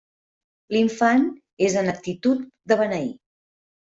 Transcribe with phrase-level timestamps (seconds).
[0.75, 1.27] L'infant
[1.67, 2.41] és en actitud
[2.73, 3.13] de beneir.